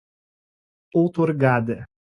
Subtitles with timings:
[0.97, 1.85] outorgada